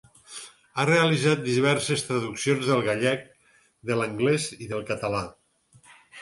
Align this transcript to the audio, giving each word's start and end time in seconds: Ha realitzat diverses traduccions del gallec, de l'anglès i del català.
Ha 0.77 0.85
realitzat 0.89 1.43
diverses 1.49 2.03
traduccions 2.07 2.71
del 2.71 2.81
gallec, 2.87 3.29
de 3.91 3.99
l'anglès 4.01 4.49
i 4.67 4.71
del 4.73 4.83
català. 4.91 5.23